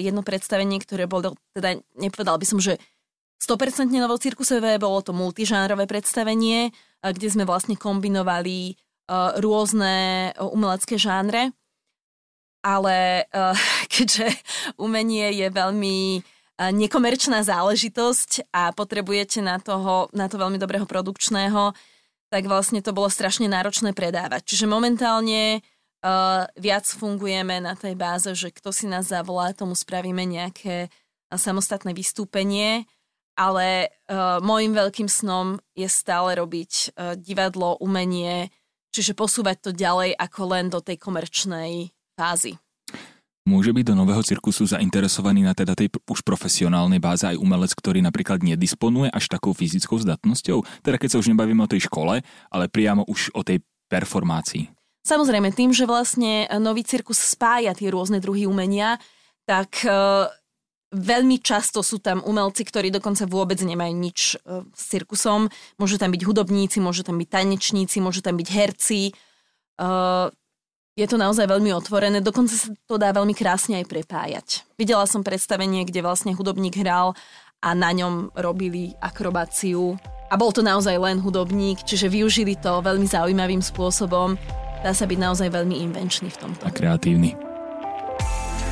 jedno 0.00 0.22
predstavenie, 0.22 0.80
ktoré 0.80 1.10
bolo, 1.10 1.36
teda 1.52 1.78
nepovedal 1.98 2.38
by 2.38 2.46
som, 2.46 2.58
že 2.62 2.78
100% 3.40 3.88
novocirkusové, 3.88 4.76
bolo 4.76 5.00
to 5.00 5.16
multižánrové 5.16 5.88
predstavenie, 5.88 6.76
kde 7.00 7.28
sme 7.32 7.48
vlastne 7.48 7.72
kombinovali 7.72 8.76
rôzne 9.40 10.28
umelecké 10.36 11.00
žánre, 11.00 11.48
ale 12.60 13.24
keďže 13.96 14.28
umenie 14.76 15.32
je 15.32 15.48
veľmi 15.48 16.20
nekomerčná 16.68 17.40
záležitosť 17.40 18.52
a 18.52 18.76
potrebujete 18.76 19.40
na, 19.40 19.56
toho, 19.56 20.12
na 20.12 20.28
to 20.28 20.36
veľmi 20.36 20.60
dobrého 20.60 20.84
produkčného, 20.84 21.72
tak 22.28 22.44
vlastne 22.44 22.84
to 22.84 22.92
bolo 22.92 23.08
strašne 23.08 23.48
náročné 23.48 23.96
predávať. 23.96 24.44
Čiže 24.44 24.68
momentálne 24.68 25.64
uh, 25.64 26.44
viac 26.60 26.84
fungujeme 26.84 27.64
na 27.64 27.72
tej 27.72 27.96
báze, 27.96 28.30
že 28.36 28.52
kto 28.52 28.70
si 28.70 28.84
nás 28.84 29.08
zavolá, 29.08 29.56
tomu 29.56 29.72
spravíme 29.72 30.22
nejaké 30.28 30.92
samostatné 31.32 31.96
vystúpenie 31.96 32.84
ale 33.40 33.88
uh, 33.88 34.36
môjim 34.44 34.76
veľkým 34.76 35.08
snom 35.08 35.56
je 35.72 35.88
stále 35.88 36.36
robiť 36.36 36.92
uh, 36.92 37.16
divadlo, 37.16 37.80
umenie, 37.80 38.52
čiže 38.92 39.16
posúvať 39.16 39.56
to 39.64 39.70
ďalej 39.72 40.12
ako 40.12 40.40
len 40.52 40.68
do 40.68 40.84
tej 40.84 41.00
komerčnej 41.00 41.88
fázy. 42.20 42.60
Môže 43.48 43.72
byť 43.72 43.84
do 43.88 43.94
nového 43.96 44.20
cirkusu 44.20 44.68
zainteresovaný 44.68 45.48
na 45.48 45.56
teda 45.56 45.72
tej 45.72 45.88
už 46.06 46.20
profesionálnej 46.20 47.00
báze 47.00 47.24
aj 47.24 47.40
umelec, 47.40 47.72
ktorý 47.72 48.04
napríklad 48.04 48.44
nedisponuje 48.44 49.08
až 49.08 49.32
takou 49.32 49.56
fyzickou 49.56 49.96
zdatnosťou? 49.96 50.84
Teda 50.84 51.00
keď 51.00 51.16
sa 51.16 51.20
už 51.24 51.32
nebavíme 51.32 51.64
o 51.64 51.70
tej 51.70 51.88
škole, 51.88 52.20
ale 52.52 52.64
priamo 52.68 53.08
už 53.08 53.32
o 53.32 53.40
tej 53.40 53.64
performácii. 53.88 54.68
Samozrejme, 55.00 55.56
tým, 55.56 55.72
že 55.72 55.88
vlastne 55.88 56.44
nový 56.60 56.84
cirkus 56.84 57.16
spája 57.16 57.72
tie 57.72 57.88
rôzne 57.88 58.20
druhy 58.20 58.44
umenia, 58.44 59.00
tak 59.48 59.88
uh, 59.88 60.28
Veľmi 60.90 61.38
často 61.38 61.86
sú 61.86 62.02
tam 62.02 62.18
umelci, 62.26 62.66
ktorí 62.66 62.90
dokonca 62.90 63.22
vôbec 63.22 63.62
nemajú 63.62 63.94
nič 63.94 64.34
e, 64.34 64.66
s 64.74 64.90
cirkusom. 64.90 65.46
Môžu 65.78 66.02
tam 66.02 66.10
byť 66.10 66.26
hudobníci, 66.26 66.82
môžu 66.82 67.06
tam 67.06 67.14
byť 67.14 67.30
tanečníci, 67.30 68.02
môžu 68.02 68.26
tam 68.26 68.34
byť 68.34 68.48
herci. 68.50 69.02
E, 69.06 69.12
je 71.00 71.06
to 71.08 71.16
naozaj 71.16 71.48
veľmi 71.48 71.72
otvorené, 71.72 72.20
dokonca 72.20 72.52
sa 72.52 72.68
to 72.84 73.00
dá 73.00 73.08
veľmi 73.16 73.32
krásne 73.32 73.80
aj 73.80 73.88
prepájať. 73.88 74.68
Videla 74.76 75.08
som 75.08 75.24
predstavenie, 75.24 75.88
kde 75.88 76.04
vlastne 76.04 76.36
hudobník 76.36 76.76
hral 76.76 77.16
a 77.64 77.72
na 77.72 77.88
ňom 77.96 78.28
robili 78.36 78.92
akrobáciu 79.00 79.96
a 80.28 80.36
bol 80.36 80.52
to 80.52 80.60
naozaj 80.60 80.92
len 81.00 81.16
hudobník, 81.16 81.80
čiže 81.88 82.12
využili 82.12 82.60
to 82.60 82.84
veľmi 82.84 83.08
zaujímavým 83.08 83.64
spôsobom. 83.64 84.36
Dá 84.84 84.92
sa 84.92 85.08
byť 85.08 85.18
naozaj 85.18 85.48
veľmi 85.48 85.80
invenčný 85.88 86.28
v 86.28 86.38
tomto. 86.40 86.62
A 86.68 86.70
kreatívny. 86.72 87.32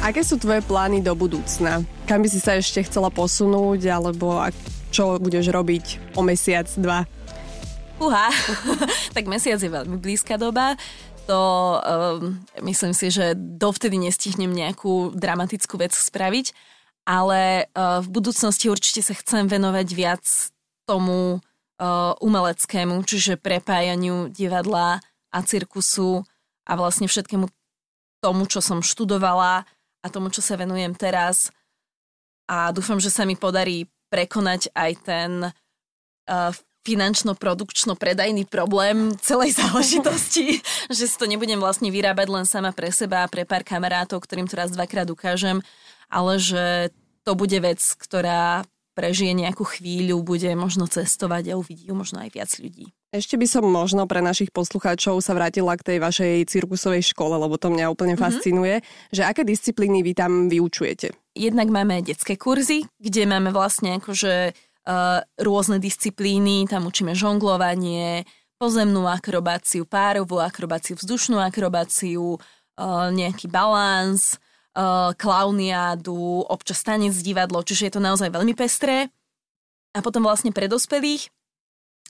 Aké 0.04 0.22
sú 0.22 0.38
tvoje 0.38 0.62
plány 0.62 1.02
do 1.02 1.16
budúcna? 1.16 1.82
Kam 2.06 2.22
by 2.22 2.28
si 2.30 2.38
sa 2.38 2.54
ešte 2.54 2.84
chcela 2.86 3.10
posunúť, 3.10 3.88
alebo 3.90 4.38
čo 4.92 5.16
budeš 5.18 5.50
robiť 5.50 6.14
o 6.14 6.22
mesiac, 6.22 6.68
dva? 6.76 7.08
Uha, 7.98 8.30
tak 9.16 9.26
mesiac 9.26 9.58
je 9.58 9.66
veľmi 9.66 9.98
blízka 9.98 10.38
doba. 10.38 10.78
To 11.28 11.40
um, 11.76 12.40
myslím 12.64 12.96
si, 12.96 13.12
že 13.12 13.36
dovtedy 13.36 14.00
nestihnem 14.00 14.48
nejakú 14.48 15.12
dramatickú 15.12 15.76
vec 15.76 15.92
spraviť, 15.92 16.56
ale 17.04 17.68
uh, 17.68 18.00
v 18.00 18.08
budúcnosti 18.08 18.72
určite 18.72 19.04
sa 19.04 19.12
chcem 19.12 19.44
venovať 19.44 19.88
viac 19.92 20.24
tomu 20.88 21.36
uh, 21.36 22.16
umeleckému, 22.24 23.04
čiže 23.04 23.36
prepájaniu 23.36 24.32
divadla 24.32 25.04
a 25.28 25.38
cirkusu 25.44 26.24
a 26.64 26.72
vlastne 26.80 27.04
všetkému 27.04 27.52
tomu, 28.24 28.48
čo 28.48 28.64
som 28.64 28.80
študovala 28.80 29.68
a 30.00 30.06
tomu, 30.08 30.32
čo 30.32 30.40
sa 30.40 30.56
venujem 30.56 30.96
teraz. 30.96 31.52
A 32.48 32.72
dúfam, 32.72 32.96
že 32.96 33.12
sa 33.12 33.28
mi 33.28 33.36
podarí 33.36 33.84
prekonať 34.08 34.72
aj 34.72 34.92
ten 35.04 35.30
uh, 35.44 36.56
finančno-produkčno-predajný 36.88 38.48
problém 38.48 39.12
celej 39.20 39.56
záležitosti, 39.60 40.64
že 40.88 41.04
si 41.04 41.16
to 41.20 41.28
nebudem 41.28 41.60
vlastne 41.60 41.92
vyrábať 41.92 42.26
len 42.32 42.44
sama 42.48 42.72
pre 42.72 42.88
seba 42.88 43.28
a 43.28 43.30
pre 43.30 43.44
pár 43.44 43.60
kamarátov, 43.60 44.24
ktorým 44.24 44.48
to 44.48 44.56
raz 44.56 44.72
dvakrát 44.72 45.12
ukážem, 45.12 45.60
ale 46.08 46.40
že 46.40 46.88
to 47.28 47.36
bude 47.36 47.60
vec, 47.60 47.84
ktorá 48.00 48.64
prežije 48.98 49.30
nejakú 49.30 49.62
chvíľu, 49.62 50.26
bude 50.26 50.50
možno 50.58 50.90
cestovať 50.90 51.54
a 51.54 51.58
uvidí 51.60 51.86
ju 51.86 51.94
možno 51.94 52.18
aj 52.18 52.34
viac 52.34 52.50
ľudí. 52.58 52.90
Ešte 53.08 53.38
by 53.40 53.46
som 53.46 53.64
možno 53.64 54.04
pre 54.10 54.20
našich 54.20 54.52
poslucháčov 54.52 55.22
sa 55.24 55.32
vrátila 55.32 55.78
k 55.78 55.94
tej 55.94 55.98
vašej 56.02 56.34
cirkusovej 56.50 57.14
škole, 57.14 57.38
lebo 57.38 57.56
to 57.56 57.72
mňa 57.72 57.88
úplne 57.88 58.18
mm-hmm. 58.18 58.26
fascinuje, 58.26 58.74
že 59.14 59.22
aké 59.22 59.46
disciplíny 59.46 60.02
vy 60.02 60.12
tam 60.12 60.50
vyučujete? 60.50 61.14
Jednak 61.38 61.70
máme 61.70 62.02
detské 62.02 62.34
kurzy, 62.34 62.84
kde 62.98 63.22
máme 63.24 63.54
vlastne 63.54 64.02
akože 64.02 64.52
uh, 64.88 65.20
rôzne 65.36 65.76
disciplíny, 65.76 66.64
tam 66.64 66.88
učíme 66.88 67.12
žonglovanie, 67.12 68.24
pozemnú 68.56 69.04
akrobáciu, 69.04 69.84
párovú 69.84 70.40
akrobáciu, 70.40 70.96
vzdušnú 70.96 71.36
akrobáciu, 71.38 72.40
uh, 72.40 73.12
nejaký 73.12 73.46
balans, 73.52 74.40
uh, 74.74 75.12
klauniádu, 75.14 76.48
občas 76.48 76.80
tanec, 76.80 77.12
divadlo, 77.20 77.60
čiže 77.60 77.86
je 77.86 77.92
to 77.94 78.02
naozaj 78.02 78.32
veľmi 78.32 78.56
pestré. 78.56 79.12
A 79.92 80.00
potom 80.00 80.24
vlastne 80.24 80.50
pre 80.50 80.66
dospelých 80.66 81.28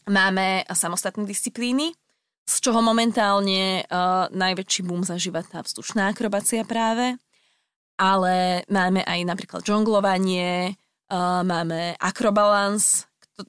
máme 0.06 0.64
samostatné 0.70 1.26
disciplíny, 1.26 1.92
z 2.48 2.54
čoho 2.64 2.80
momentálne 2.80 3.84
najväčší 4.32 4.80
boom 4.88 5.04
zažíva 5.04 5.44
tá 5.44 5.60
vzdušná 5.60 6.08
akrobácia 6.08 6.64
práve, 6.64 7.20
ale 8.00 8.64
máme 8.72 9.04
aj 9.04 9.20
napríklad 9.28 9.60
žonglovanie, 9.68 10.72
uh, 11.10 11.42
máme 11.44 11.96
akrobalans, 11.98 13.08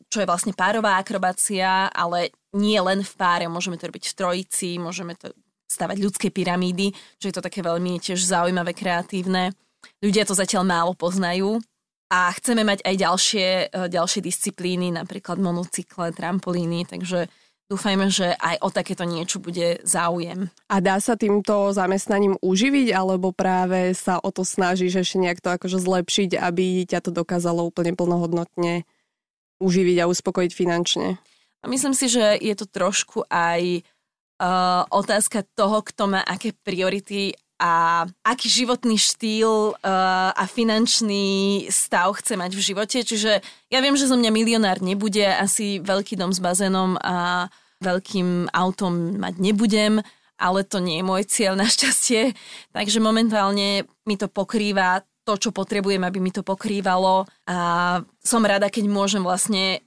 čo 0.09 0.21
je 0.21 0.29
vlastne 0.29 0.53
párová 0.53 1.01
akrobácia, 1.01 1.89
ale 1.89 2.33
nie 2.53 2.77
len 2.77 3.01
v 3.01 3.13
páre, 3.17 3.45
môžeme 3.49 3.77
to 3.77 3.89
robiť 3.89 4.13
v 4.13 4.17
trojici, 4.17 4.69
môžeme 4.77 5.17
to 5.17 5.33
stavať 5.69 5.97
ľudské 6.01 6.27
pyramídy, 6.33 6.93
čo 7.21 7.29
je 7.29 7.35
to 7.37 7.45
také 7.45 7.61
veľmi 7.61 8.01
tiež 8.01 8.17
zaujímavé, 8.17 8.73
kreatívne. 8.73 9.53
Ľudia 10.01 10.25
to 10.25 10.33
zatiaľ 10.33 10.65
málo 10.65 10.91
poznajú 10.97 11.61
a 12.09 12.33
chceme 12.33 12.65
mať 12.65 12.81
aj 12.81 12.95
ďalšie, 12.97 13.47
e, 13.69 13.77
ďalšie 13.85 14.21
disciplíny, 14.25 14.89
napríklad 14.89 15.37
monocykle, 15.37 16.09
trampolíny, 16.17 16.89
takže 16.89 17.29
dúfajme, 17.69 18.09
že 18.09 18.33
aj 18.33 18.65
o 18.65 18.69
takéto 18.73 19.05
niečo 19.05 19.37
bude 19.37 19.77
záujem. 19.85 20.49
A 20.67 20.81
dá 20.81 20.97
sa 20.97 21.13
týmto 21.13 21.69
zamestnaním 21.69 22.35
uživiť, 22.41 22.89
alebo 22.91 23.29
práve 23.29 23.93
sa 23.93 24.17
o 24.17 24.33
to 24.33 24.41
snažíš 24.41 25.05
ešte 25.05 25.21
nejak 25.21 25.39
to 25.39 25.53
akože 25.53 25.77
zlepšiť, 25.77 26.41
aby 26.41 26.89
ťa 26.89 27.05
to 27.05 27.11
dokázalo 27.13 27.61
úplne 27.61 27.93
plnohodnotne 27.93 28.89
uživiť 29.61 29.97
a 30.01 30.09
uspokojiť 30.09 30.51
finančne? 30.51 31.21
A 31.61 31.65
myslím 31.69 31.93
si, 31.93 32.09
že 32.09 32.39
je 32.41 32.55
to 32.57 32.65
trošku 32.65 33.27
aj 33.29 33.83
uh, 33.83 34.87
otázka 34.89 35.45
toho, 35.53 35.85
kto 35.85 36.17
má 36.17 36.21
aké 36.25 36.55
priority 36.55 37.35
a 37.59 38.07
aký 38.23 38.47
životný 38.47 38.95
štýl 38.95 39.75
uh, 39.75 40.31
a 40.31 40.43
finančný 40.47 41.67
stav 41.67 42.15
chce 42.15 42.39
mať 42.39 42.55
v 42.55 42.63
živote. 42.63 42.97
Čiže 43.03 43.43
ja 43.67 43.79
viem, 43.83 43.99
že 43.99 44.07
zo 44.07 44.15
mňa 44.15 44.31
milionár 44.31 44.79
nebude, 44.79 45.27
asi 45.27 45.83
veľký 45.83 46.15
dom 46.15 46.31
s 46.31 46.39
bazénom 46.39 46.95
a 47.03 47.51
veľkým 47.79 48.51
autom 48.51 49.19
mať 49.19 49.35
nebudem, 49.39 50.03
ale 50.39 50.63
to 50.63 50.79
nie 50.79 50.99
je 50.99 51.07
môj 51.07 51.23
cieľ 51.27 51.53
našťastie. 51.63 52.35
Takže 52.71 52.99
momentálne 53.03 53.87
mi 54.07 54.15
to 54.15 54.31
pokrýva 54.31 55.03
to, 55.27 55.37
čo 55.37 55.49
potrebujem, 55.53 56.01
aby 56.01 56.17
mi 56.17 56.33
to 56.33 56.41
pokrývalo 56.41 57.29
a 57.45 57.57
som 58.17 58.41
rada, 58.41 58.65
keď 58.65 58.89
môžem 58.89 59.21
vlastne 59.21 59.85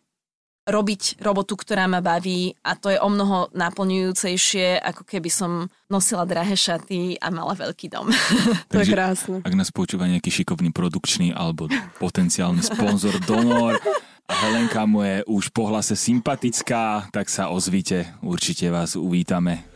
robiť 0.63 1.19
robotu, 1.19 1.59
ktorá 1.59 1.91
ma 1.91 1.99
baví 1.99 2.55
a 2.63 2.79
to 2.79 2.95
je 2.95 2.99
o 3.03 3.11
mnoho 3.11 3.51
naplňujúcejšie, 3.51 4.79
ako 4.79 5.03
keby 5.03 5.27
som 5.27 5.67
nosila 5.91 6.23
drahé 6.23 6.55
šaty 6.55 7.19
a 7.19 7.35
mala 7.35 7.59
veľký 7.59 7.91
dom. 7.91 8.07
to 8.71 8.79
je 8.79 8.87
krásne. 8.87 9.43
Ak 9.43 9.59
nás 9.59 9.75
počúva 9.75 10.07
nejaký 10.07 10.31
šikovný 10.31 10.71
produkčný 10.71 11.35
alebo 11.35 11.67
potenciálny 11.99 12.63
sponzor, 12.63 13.19
donor 13.27 13.83
Helenka 14.31 14.87
mu 14.87 15.03
je 15.03 15.25
už 15.27 15.51
po 15.51 15.67
hlase 15.67 15.99
sympatická, 15.99 17.11
tak 17.11 17.27
sa 17.27 17.51
ozvite, 17.51 18.07
určite 18.23 18.71
vás 18.71 18.95
uvítame. 18.95 19.67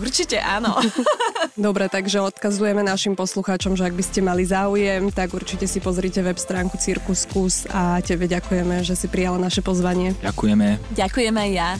Určite 0.00 0.40
áno. 0.40 0.80
Dobre, 1.58 1.90
takže 1.92 2.24
odkazujeme 2.24 2.80
našim 2.80 3.12
poslucháčom, 3.12 3.76
že 3.76 3.84
ak 3.84 3.94
by 3.96 4.04
ste 4.04 4.20
mali 4.24 4.48
záujem, 4.48 5.12
tak 5.12 5.36
určite 5.36 5.68
si 5.68 5.82
pozrite 5.82 6.24
web 6.24 6.40
stránku 6.40 6.80
Cirkus 6.80 7.28
Kus 7.28 7.68
a 7.68 8.00
tebe 8.00 8.24
ďakujeme, 8.30 8.80
že 8.80 8.96
si 8.96 9.06
prijala 9.10 9.36
naše 9.36 9.60
pozvanie. 9.60 10.16
Ďakujeme. 10.24 10.80
Ďakujeme 10.96 11.38
aj 11.40 11.52
ja. 11.52 11.70